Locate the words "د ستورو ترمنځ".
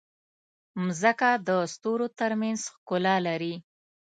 1.47-2.59